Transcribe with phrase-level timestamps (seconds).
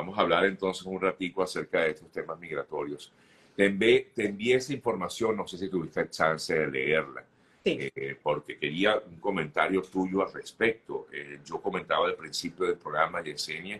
[0.00, 3.12] Vamos a hablar entonces un ratico acerca de estos temas migratorios.
[3.54, 7.22] Te envié, te envié esa información, no sé si tuviste chance de leerla,
[7.62, 11.08] eh, porque quería un comentario tuyo al respecto.
[11.12, 13.78] Eh, yo comentaba al principio del programa, Yesenia,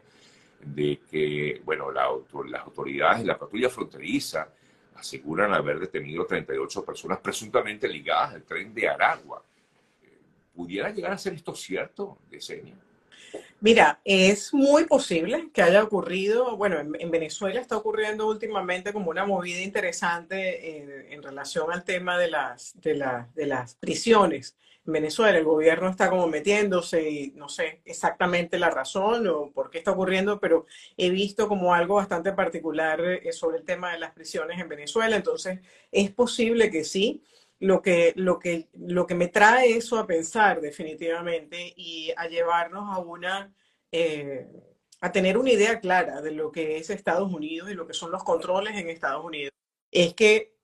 [0.62, 2.10] de que, bueno, la,
[2.50, 4.52] las autoridades de la patrulla fronteriza
[4.96, 9.42] aseguran haber detenido 38 personas presuntamente ligadas al tren de Aragua.
[10.54, 12.76] ¿Pudiera llegar a ser esto cierto, Yesenia?
[13.62, 19.26] Mira, es muy posible que haya ocurrido, bueno, en, Venezuela está ocurriendo últimamente como una
[19.26, 23.04] movida interesante en, relación al tema de las, de,
[23.34, 24.56] de las prisiones.
[24.86, 29.68] En Venezuela el gobierno está como metiéndose y no sé exactamente la razón o por
[29.68, 30.64] qué está ocurriendo, pero
[30.96, 35.16] he visto como algo bastante particular eh, sobre el tema de las prisiones en Venezuela.
[35.16, 35.60] Entonces,
[35.92, 37.22] es posible que sí
[37.60, 42.84] lo que, lo, que, lo que me trae eso a pensar definitivamente y a llevarnos
[42.94, 43.54] a una,
[43.92, 44.46] eh,
[45.00, 48.10] a tener una idea clara de lo que es Estados Unidos y lo que son
[48.10, 49.52] los controles en Estados Unidos,
[49.90, 50.54] es que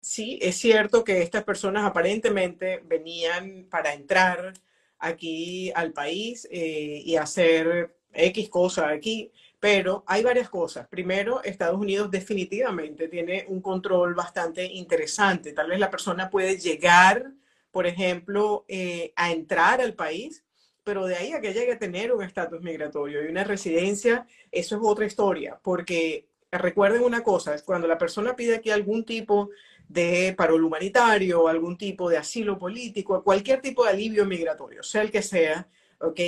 [0.00, 4.52] sí, es cierto que estas personas aparentemente venían para entrar
[4.98, 9.32] aquí al país eh, y hacer X cosa aquí,
[9.62, 10.88] pero hay varias cosas.
[10.88, 15.52] Primero, Estados Unidos definitivamente tiene un control bastante interesante.
[15.52, 17.30] Tal vez la persona puede llegar,
[17.70, 20.42] por ejemplo, eh, a entrar al país,
[20.82, 24.74] pero de ahí a que llegue a tener un estatus migratorio y una residencia, eso
[24.74, 29.50] es otra historia, porque recuerden una cosa, es cuando la persona pide aquí algún tipo
[29.86, 35.12] de parol humanitario, algún tipo de asilo político, cualquier tipo de alivio migratorio, sea el
[35.12, 35.68] que sea,
[36.00, 36.18] ¿ok?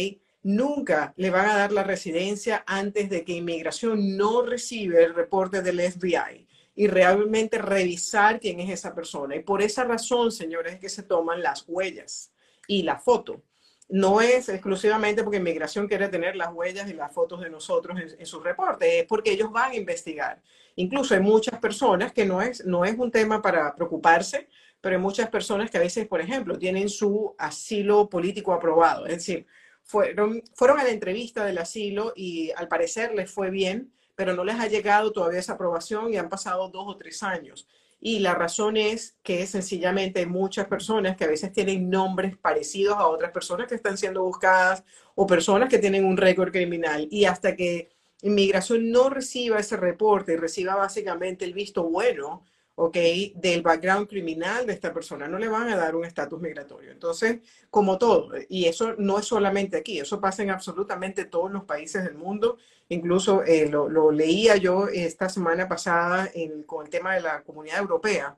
[0.45, 5.63] Nunca le van a dar la residencia antes de que inmigración no recibe el reporte
[5.63, 9.37] del FBI y realmente revisar quién es esa persona.
[9.37, 12.31] Y por esa razón, señores, es que se toman las huellas
[12.69, 13.43] y la foto.
[13.89, 18.27] No es exclusivamente porque inmigración quiere tener las huellas y las fotos de nosotros en,
[18.27, 20.43] su reporte, es porque ellos van a investigar.
[20.77, 24.49] Incluso hay muchas personas que no es, no es un tema para preocuparse,
[24.81, 29.07] pero hay muchas personas que a veces, por ejemplo, tienen su asilo político aprobado.
[29.07, 29.47] Es decir,
[29.85, 34.45] fueron, fueron a la entrevista del asilo y al parecer les fue bien, pero no
[34.45, 37.69] les ha llegado todavía esa aprobación y han pasado dos o tres años.
[38.01, 42.97] Y la razón es que sencillamente hay muchas personas que a veces tienen nombres parecidos
[42.99, 44.85] a otras personas que están siendo buscadas
[45.15, 47.09] o personas que tienen un récord criminal.
[47.11, 47.89] Y hasta que
[48.21, 52.45] inmigración no reciba ese reporte y reciba básicamente el visto bueno,
[52.77, 52.97] ¿ok?
[53.37, 55.29] Del background criminal de esta persona.
[55.29, 56.91] No le van a dar un estatus migratorio.
[56.91, 57.41] Entonces,
[57.71, 62.05] como todo, y eso no es solamente aquí, eso pasa en absolutamente todos los países
[62.05, 62.59] del mundo.
[62.89, 66.31] Incluso eh, lo, leía yo esta semana pasada
[66.67, 68.37] con el tema de la comunidad europea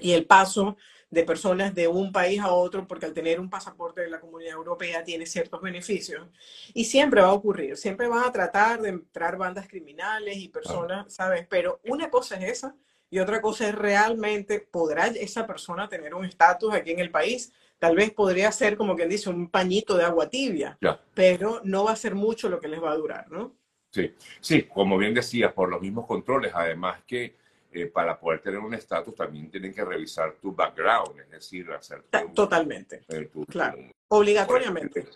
[0.00, 0.76] y el paso
[1.10, 4.54] de personas de un país a otro, porque al tener un pasaporte de la comunidad
[4.54, 6.26] europea tiene ciertos beneficios.
[6.72, 11.12] Y siempre va a ocurrir, siempre van a tratar de entrar bandas criminales y personas,
[11.12, 11.46] ¿sabes?
[11.48, 12.74] Pero una cosa es esa
[13.14, 17.52] y otra cosa es realmente, ¿podrá esa persona tener un estatus aquí en el país?
[17.78, 20.76] Tal vez podría ser, como quien dice, un pañito de agua tibia,
[21.14, 23.54] pero no va a ser mucho lo que les va a durar, ¿no?
[23.92, 27.36] Sí, sí, como bien decías, por los mismos controles, además que
[27.70, 32.02] eh, para poder tener un estatus también tienen que revisar tu background, es decir, hacer...
[32.34, 35.06] Totalmente, eh, claro, obligatoriamente.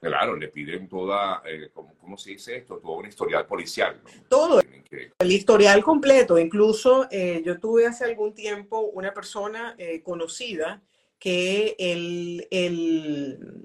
[0.00, 2.78] Claro, le piden toda, eh, ¿cómo, se dice esto?
[2.78, 4.00] Todo un historial policial.
[4.28, 6.38] Todo, el historial completo.
[6.38, 10.82] Incluso eh, yo tuve hace algún tiempo una persona eh, conocida
[11.18, 13.64] que el, el,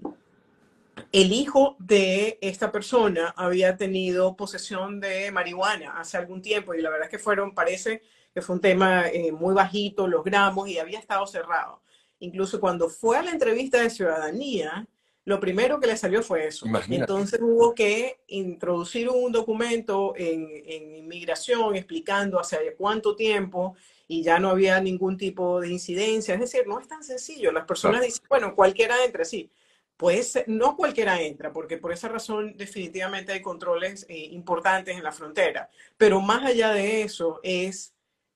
[1.12, 6.90] el, hijo de esta persona había tenido posesión de marihuana hace algún tiempo y la
[6.90, 8.02] verdad es que fueron, parece
[8.34, 11.84] que fue un tema muy bajito, los gramos y había estado cerrado.
[12.18, 14.88] Incluso cuando fue a la entrevista de ciudadanía,
[15.26, 16.66] lo primero que le salió fue eso.
[16.90, 20.50] Entonces hubo que introducir un documento en,
[20.96, 23.76] inmigración explicando hacia cuánto tiempo
[24.08, 26.34] y ya no había ningún tipo de incidencia.
[26.34, 27.52] Es decir, no es tan sencillo.
[27.52, 29.50] Las personas dicen, bueno, cualquiera entra, sí.
[29.96, 35.14] Pues no cualquiera entra, porque por esa razón definitivamente hay controles eh, importantes en la
[35.14, 35.70] frontera.
[35.96, 37.93] Pero más allá de eso es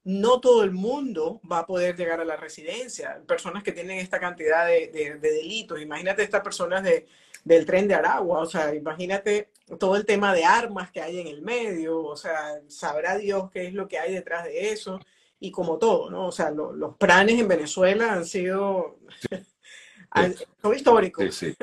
[0.08, 3.22] no todo el mundo va a poder llegar a la residencia.
[3.28, 5.82] Personas que tienen esta cantidad de, delitos.
[5.82, 7.08] Imagínate estas personas de,
[7.44, 11.28] del tren de Aragua, o sea, imagínate todo el tema de armas que hay en
[11.28, 14.98] el medio, o sea, sabrá Dios qué es lo que hay detrás de eso,
[15.42, 16.28] y como todo, ¿no?
[16.28, 19.00] O sea, los planes en Venezuela han sido,
[20.62, 21.36] son históricos.
[21.36, 21.58] Sí, sí,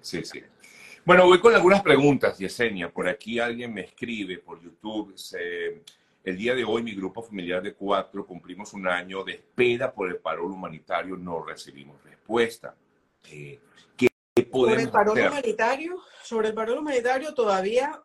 [0.00, 0.42] sí, sí.
[1.04, 2.90] Bueno, voy con algunas preguntas, Yesenia.
[2.90, 5.82] Por aquí alguien me escribe por YouTube, se
[6.24, 10.08] el día de hoy, mi grupo familiar de cuatro cumplimos un año de espera por
[10.08, 12.74] el paro humanitario, no recibimos respuesta.
[13.30, 13.60] Eh,
[13.96, 14.08] ¿Qué
[14.50, 18.02] podemos sobre el paro humanitario, sobre el paro humanitario todavía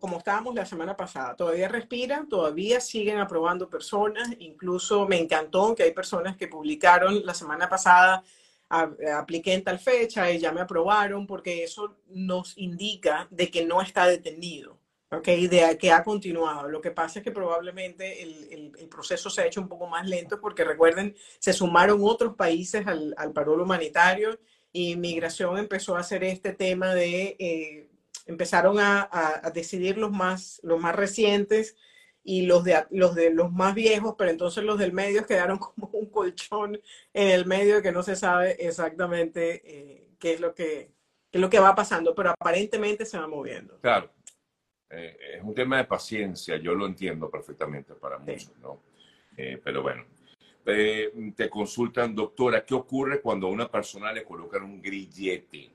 [0.00, 5.82] como estábamos la semana pasada, todavía respiran, todavía siguen aprobando personas, incluso me encantó que
[5.82, 8.24] hay personas que publicaron la semana pasada,
[8.68, 13.82] apliqué en tal fecha y ya me aprobaron, porque eso nos indica de que no
[13.82, 14.78] está detenido.
[15.10, 15.26] ¿Ok?
[15.26, 16.68] De que ha continuado.
[16.68, 20.06] Lo que pasa es que probablemente el, el, proceso se ha hecho un poco más
[20.08, 24.38] lento porque recuerden, se sumaron otros países al, al paro humanitario
[24.72, 27.88] y Migración empezó a hacer este tema de, eh,
[28.26, 31.76] empezaron a, a, decidir los más, los más recientes
[32.22, 35.88] y los de, los de los más viejos, pero entonces los del medio quedaron como
[35.92, 36.80] un colchón
[37.14, 40.92] en el medio que no se sabe exactamente eh, qué, es lo que,
[41.30, 43.78] qué es lo que va pasando, pero aparentemente se va moviendo.
[43.80, 44.12] Claro.
[44.90, 48.80] Eh, es un tema de paciencia, yo lo entiendo perfectamente para muchos, ¿no?
[49.36, 50.04] Eh, pero bueno,
[50.64, 55.70] eh, te consultan, doctora, ¿qué ocurre cuando a una persona le colocan un grillete?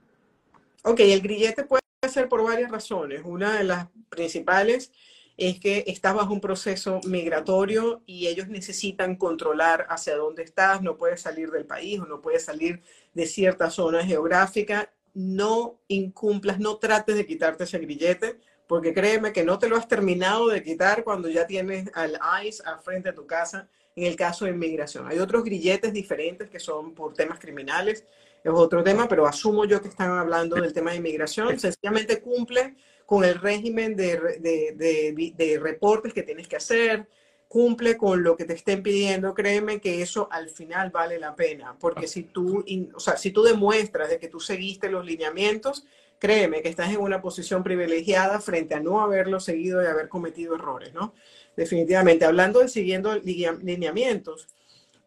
[0.83, 3.21] Ok, el grillete puede ser por varias razones.
[3.23, 4.91] Una de las principales
[5.37, 10.97] es que estás bajo un proceso migratorio y ellos necesitan controlar hacia dónde estás, no
[10.97, 12.81] puedes salir del país o no puedes salir
[13.13, 14.91] de cierta zona geográfica.
[15.13, 18.39] No incumplas, no trates de quitarte ese grillete
[18.71, 22.63] porque créeme que no te lo has terminado de quitar cuando ya tienes al ICE
[22.65, 25.05] al frente de tu casa en el caso de inmigración.
[25.09, 28.05] Hay otros grilletes diferentes que son por temas criminales,
[28.41, 31.59] es otro tema, pero asumo yo que están hablando del tema de inmigración.
[31.59, 37.09] Sencillamente cumple con el régimen de, de, de, reportes que tienes que hacer,
[37.49, 41.75] cumple con lo que te estén pidiendo, créeme que eso al final vale la pena,
[41.77, 42.63] porque si tú,
[42.93, 45.85] o sea, si tú demuestras de que tú seguiste los lineamientos,
[46.21, 50.53] créeme que estás en una posición privilegiada frente a no haberlo seguido y haber cometido
[50.53, 51.15] errores, ¿no?
[51.57, 52.25] Definitivamente.
[52.25, 54.47] Hablando de siguiendo lineamientos,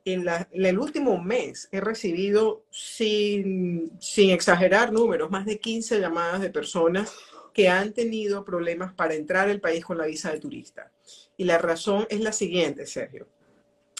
[0.04, 6.50] en, el último mes he recibido, sin, sin exagerar números, más de 15 llamadas de
[6.50, 7.14] personas
[7.52, 10.90] que han tenido problemas para entrar al país con la visa de turista.
[11.36, 13.28] Y la razón es la siguiente, Sergio.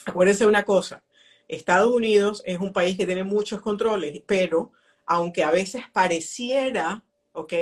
[0.05, 1.05] Acuérdense una cosa,
[1.46, 4.72] Estados Unidos es un país que tiene muchos controles, pero
[5.06, 7.02] aunque a veces pareciera,
[7.32, 7.52] ¿ok?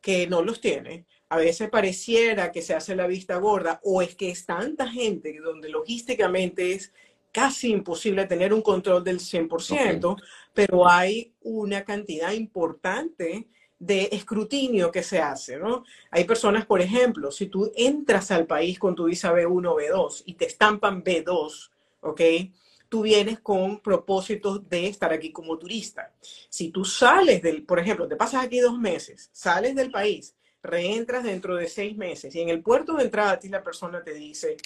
[0.00, 4.14] Que no los tiene, a veces pareciera que se hace la vista gorda o es
[4.14, 6.92] que es tanta gente donde logísticamente es
[7.32, 10.16] casi imposible tener un control del 100%,
[10.52, 13.48] pero hay una cantidad importante
[13.78, 15.84] de escrutinio que se hace, ¿no?
[16.10, 20.22] Hay personas, por ejemplo, si tú entras al país con tu visa B1 o B2
[20.26, 21.70] y te estampan B2,
[22.02, 22.20] ¿ok?
[22.92, 26.12] Tú vienes con propósitos de estar aquí como turista.
[26.50, 31.24] Si tú sales del, por ejemplo, te pasas aquí dos meses, sales del país, reentras
[31.24, 34.12] dentro de seis meses y en el puerto de entrada a ti la persona te
[34.12, 34.58] dice,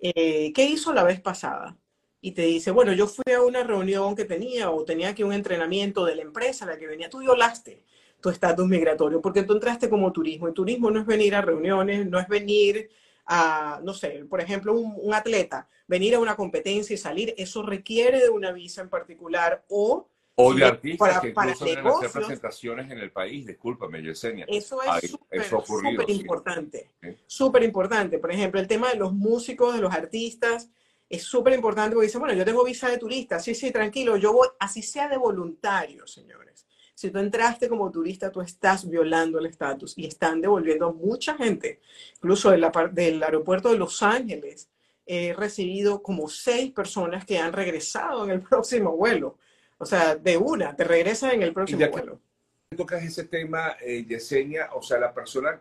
[0.00, 1.78] eh, ¿qué hizo la vez pasada?
[2.20, 5.32] Y te dice, bueno, yo fui a una reunión que tenía o tenía aquí un
[5.32, 7.84] entrenamiento de la empresa a la que venía, tú violaste
[8.20, 12.04] tu estatus migratorio porque tú entraste como turismo y turismo no es venir a reuniones,
[12.04, 12.90] no es venir
[13.26, 18.20] a, no sé, por ejemplo, un, atleta, venir a una competencia y salir, eso requiere
[18.20, 20.08] de una visa en particular o...
[20.36, 24.46] O de artistas que incluso hacer presentaciones en el país, discúlpame, Yesenia.
[24.48, 25.10] Eso es
[25.48, 26.90] súper importante,
[27.26, 28.18] súper importante.
[28.18, 30.70] Por ejemplo, el tema de los músicos, de los artistas,
[31.10, 34.32] es súper importante porque dice, bueno, yo tengo visa de turista, sí, sí, tranquilo, yo
[34.32, 36.66] voy, así sea de voluntario, señores.
[37.00, 41.34] Si tú entraste como turista, tú estás violando el estatus y están devolviendo a mucha
[41.34, 41.80] gente.
[42.16, 44.68] Incluso la, del aeropuerto de Los Ángeles
[45.06, 49.38] he recibido como seis personas que han regresado en el próximo vuelo.
[49.78, 52.20] O sea, de una, te regresan en el próximo vuelo.
[52.76, 55.58] Tocas ese tema, eh, Yesenia, o sea, la persona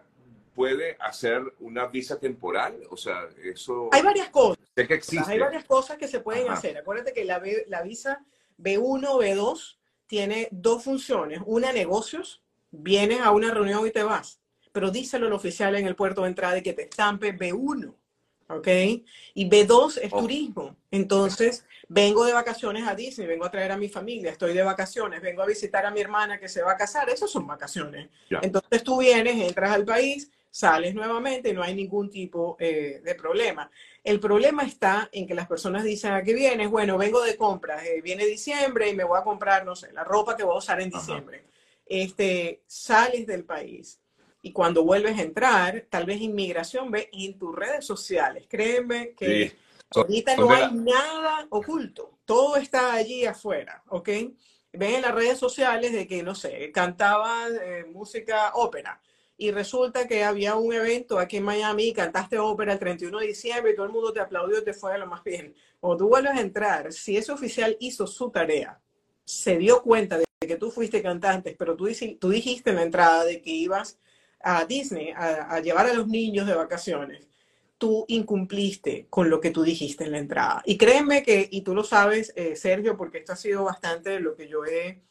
[0.53, 3.87] puede hacer una visa temporal, o sea, eso...
[3.93, 4.61] Hay varias cosas.
[4.75, 5.31] Sé que existe.
[5.31, 6.77] Hay varias cosas que se pueden hacer.
[6.77, 8.25] Acuérdate que la, la visa
[8.57, 9.78] B1, B2
[10.09, 11.39] tiene dos funciones.
[11.45, 15.95] Una, negocios, vienes a una reunión y te vas, pero díselo al oficial en el
[15.95, 17.93] puerto de entrada y que te estampe B1,
[18.47, 18.67] ¿ok?
[19.35, 20.75] Y B2 es turismo.
[20.89, 25.21] Entonces, vengo de vacaciones a Disney, vengo a traer a mi familia, estoy de vacaciones,
[25.21, 28.09] vengo a visitar a mi hermana que se va a casar, esas son vacaciones.
[28.41, 33.15] Entonces tú vienes, entras al país, sales nuevamente y no hay ningún tipo eh, de
[33.15, 33.69] problema.
[34.03, 36.69] El problema está en que las personas dicen, ¿a qué vienes?
[36.69, 40.03] Bueno, vengo de compras, eh, viene diciembre y me voy a comprar, no sé, la
[40.03, 41.43] ropa que voy a usar en diciembre.
[41.85, 43.99] Este, sales del país
[44.41, 48.45] y cuando vuelves a entrar, tal vez inmigración ve en tus redes sociales.
[48.47, 49.55] Créeme que
[49.95, 54.09] ahorita no hay nada oculto, todo está allí afuera, ¿ok?
[54.71, 59.01] Ven en las redes sociales de que, no sé, cantaba eh, música ópera
[59.41, 63.71] y resulta que había un evento aquí en Miami, cantaste ópera el 31 de diciembre
[63.71, 65.55] y todo el mundo te aplaudió te fue a lo más bien.
[65.79, 68.81] O tú vuelves a entrar, si ese oficial hizo su tarea,
[69.23, 71.87] se dio cuenta de que tú fuiste cantante, pero tú,
[72.19, 73.97] tú dijiste en la entrada de que ibas
[74.41, 77.25] a Disney a, llevar a los niños de vacaciones,
[77.77, 80.61] tú incumpliste con lo que tú dijiste en la entrada.
[80.65, 84.19] Y créeme que, y tú lo sabes, eh, Sergio, porque esto ha sido bastante de
[84.19, 85.01] lo que yo he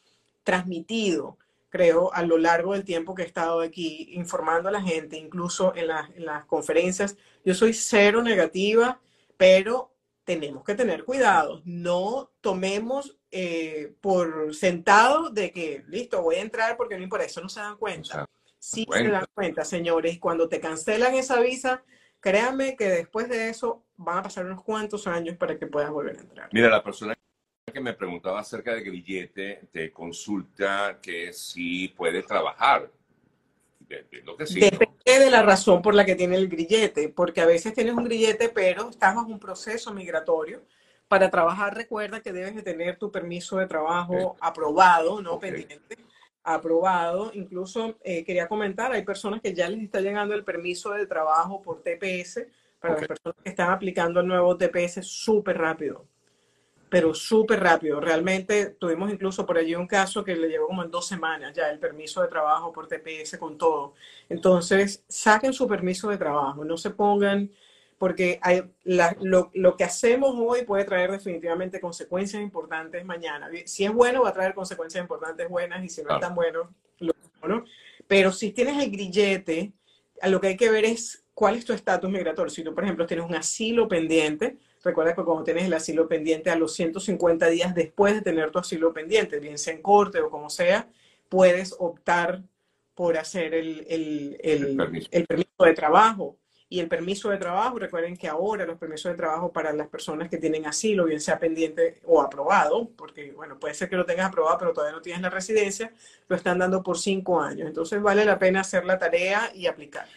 [0.43, 1.39] transmitido,
[1.69, 5.73] creo, a lo largo del tiempo que he estado aquí informando a la gente, incluso
[5.75, 7.17] en, en las conferencias.
[7.45, 8.99] Yo soy cero negativa,
[9.37, 11.61] pero tenemos que tener cuidado.
[11.65, 17.41] No tomemos eh, por sentado de que, listo, voy a entrar porque no por eso
[17.41, 18.27] no se dan cuenta.
[18.59, 20.19] sí se dan cuenta, señores.
[20.19, 21.83] Cuando te cancelan esa visa,
[22.19, 26.17] créanme que después de eso van a pasar unos cuantos años para que puedas volver
[26.17, 26.49] a entrar.
[26.51, 27.15] Mira, la persona
[27.71, 32.89] que me preguntaba acerca de grillete te consulta que si puede trabajar.
[33.87, 38.03] Depende de la razón por la que tiene el grillete, porque a veces tienes un
[38.03, 40.61] grillete, pero estás bajo un proceso migratorio.
[41.07, 45.97] Para trabajar, recuerda que debes de tener tu permiso de trabajo aprobado, no pendiente,
[46.43, 47.31] aprobado.
[47.33, 51.61] Incluso eh, quería comentar, hay personas que ya les está llegando el permiso de trabajo
[51.63, 52.45] por TPS,
[52.79, 56.05] para las personas que están aplicando el nuevo TPS súper rápido,
[56.89, 57.99] pero súper rápido.
[57.99, 61.69] Realmente tuvimos incluso por allí un caso que le llevó como en dos semanas ya
[61.69, 63.93] el permiso de trabajo por TPS con todo.
[64.27, 67.51] Entonces, saquen su permiso de trabajo, no se pongan
[67.99, 73.49] porque hay, lo, lo, que hacemos hoy puede traer definitivamente consecuencias importantes mañana.
[73.65, 76.73] Si es bueno, va a traer consecuencias importantes buenas y si no es tan bueno,
[76.99, 77.13] lo
[77.45, 77.65] ¿no?
[78.07, 79.73] Pero si tienes el grillete,
[80.21, 82.49] a lo que hay que ver es cuál es tu estatus migratorio.
[82.49, 86.49] Si tú, por ejemplo, tienes un asilo pendiente, recuerda que cuando tienes el asilo pendiente
[86.49, 90.29] a los 150 días después de tener tu asilo pendiente, bien sea en corte o
[90.29, 90.87] como sea,
[91.27, 92.41] puedes optar
[92.95, 96.37] por hacer el, el, el, el permiso de trabajo
[96.71, 100.29] y el permiso de trabajo, recuerden que ahora los permisos de trabajo para las personas
[100.29, 104.27] que tienen asilo, bien sea pendiente o aprobado, porque bueno, puede ser que lo tengas
[104.27, 105.91] aprobado, pero todavía no tienes la residencia,
[106.27, 107.67] lo están dando por cinco años.
[107.67, 110.07] Entonces vale la pena hacer la tarea y aplicar.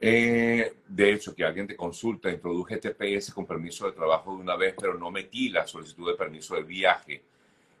[0.00, 4.56] Eh, de hecho, que alguien te consulta, introduje TPS con permiso de trabajo de una
[4.56, 7.22] vez, pero no metí la solicitud de permiso de viaje.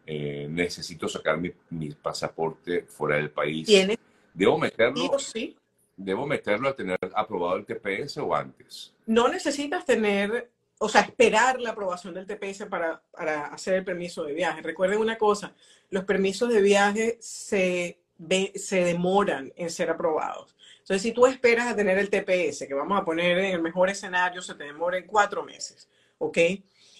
[0.06, 3.66] Eh, necesito sacar mi, mi, pasaporte fuera del país.
[3.66, 3.98] ¿Tienes?
[4.32, 5.18] ¿Debo meterlo?
[5.18, 5.56] Sí.
[5.96, 8.94] ¿Debo meterlo a tener aprobado el TPS o antes?
[9.06, 14.22] No necesitas tener, o sea, esperar la aprobación del TPS para, para hacer el permiso
[14.24, 14.62] de viaje.
[14.62, 15.54] Recuerden una cosa,
[15.90, 17.98] los permisos de viaje se,
[18.54, 20.56] se demoran en ser aprobados.
[20.78, 23.90] Entonces, si tú esperas a tener el TPS, que vamos a poner en el mejor
[23.90, 26.38] escenario, se te demora en cuatro meses, ¿ok?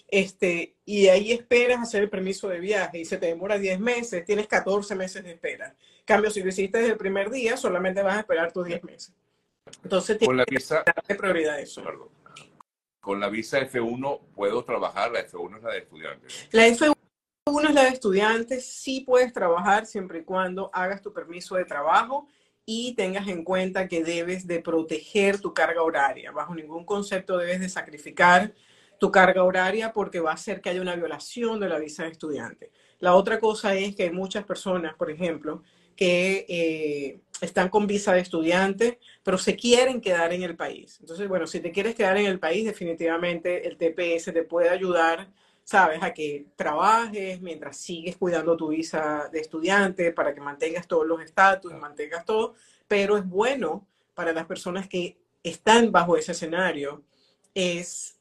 [0.09, 4.23] Este, y ahí esperas hacer el permiso de viaje y se te demora 10 meses,
[4.25, 5.75] tienes 14 meses de espera.
[6.05, 9.13] Cambio, si lo hiciste desde el primer día, solamente vas a esperar tus 10 meses.
[9.83, 11.83] Entonces, con la visa, de prioridad eso.
[13.01, 16.47] Con la visa F1 puedo trabajar, la F1 es la de estudiantes.
[16.51, 16.96] La F1
[17.61, 22.27] es la de estudiantes, sí puedes trabajar siempre y cuando hagas tu permiso de trabajo
[22.65, 26.31] y tengas en cuenta que debes de proteger tu carga horaria.
[26.31, 28.53] Bajo ningún concepto debes de sacrificar
[28.99, 32.09] tu carga horaria porque va a hacer que haya una violación de la visa de
[32.09, 32.71] estudiante.
[32.99, 35.63] La otra cosa es que hay muchas personas, por ejemplo,
[35.95, 40.97] que eh, están con visa de estudiante, pero se quieren quedar en el país.
[40.99, 45.29] Entonces, bueno, si te quieres quedar en el país, definitivamente el TPS te puede ayudar,
[45.67, 51.05] sabes, a que trabajes mientras sigues cuidando tu visa de estudiante para que mantengas todos
[51.05, 52.55] los estatus, mantengas todo,
[52.87, 57.03] pero es bueno para las personas que están bajo ese escenario,
[57.53, 58.17] es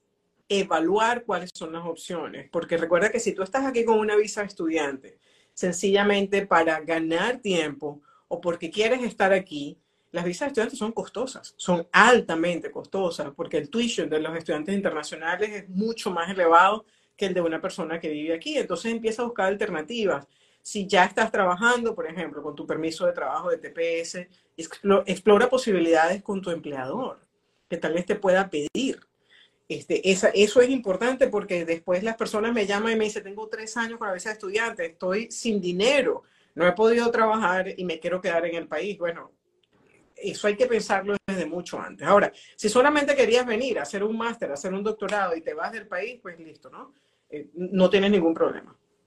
[0.48, 4.40] evaluar cuáles son las opciones, porque recuerda que si tú estás aquí con una visa
[4.40, 5.20] de estudiante,
[5.54, 9.78] sencillamente para ganar tiempo o porque quieres estar aquí,
[10.10, 14.74] las visas de estudiantes son costosas, son altamente costosas, porque el tuition de los estudiantes
[14.74, 16.84] internacionales es mucho más elevado
[17.16, 18.58] que el de una persona que vive aquí.
[18.58, 20.26] Entonces empieza a buscar alternativas.
[20.62, 24.26] Si ya estás trabajando, por ejemplo, con tu permiso de trabajo de TPS,
[25.06, 27.20] explora posibilidades con tu empleador,
[27.68, 29.00] que tal vez te pueda pedir
[29.68, 33.48] este, esa, eso es importante porque después las personas me llaman y me dicen, tengo
[33.48, 36.22] tres años con la visa de estudiante, estoy sin dinero,
[36.54, 38.96] no he podido trabajar y me quiero quedar en el país.
[38.96, 39.32] Bueno,
[40.14, 42.06] eso hay que pensarlo desde mucho antes.
[42.06, 45.52] Ahora, si solamente querías venir a hacer un máster, a hacer un doctorado y te
[45.52, 46.94] vas del país, pues listo, ¿no?
[47.30, 48.76] Eh, no tienes ningún problema.